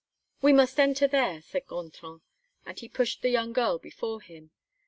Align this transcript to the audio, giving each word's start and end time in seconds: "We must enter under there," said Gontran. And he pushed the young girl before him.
"We 0.41 0.51
must 0.51 0.79
enter 0.79 1.05
under 1.05 1.11
there," 1.11 1.41
said 1.43 1.67
Gontran. 1.67 2.21
And 2.65 2.79
he 2.79 2.89
pushed 2.89 3.21
the 3.21 3.29
young 3.29 3.53
girl 3.53 3.77
before 3.77 4.19
him. 4.19 4.49